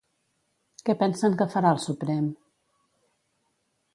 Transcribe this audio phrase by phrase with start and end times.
[0.87, 2.27] Què pensen que farà el Suprem?